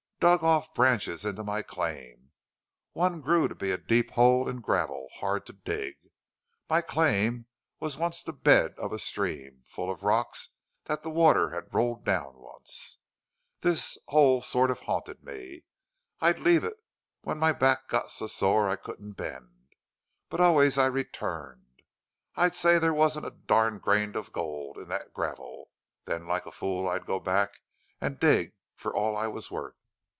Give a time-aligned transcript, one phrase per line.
[0.21, 2.31] Dug off branches into my claim.
[2.93, 5.95] One grew to be a deep hole in gravel, hard to dig.
[6.69, 7.47] My claim
[7.79, 10.49] was once the bed of a stream, full of rocks
[10.83, 12.99] that the water had rolled down once.
[13.61, 15.63] This hole sort of haunted me.
[16.19, 16.77] I'd leave it
[17.23, 19.73] when my back got so sore I couldn't bend,
[20.29, 21.65] but always I'd return.
[22.35, 25.71] I'd say there wasn't a darned grain of gold in that gravel;
[26.05, 27.61] then like a fool I'd go back
[27.99, 29.79] and dig for all I was worth.